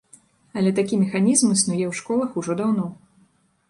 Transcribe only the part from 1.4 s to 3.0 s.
існуе ў школах ужо даўно.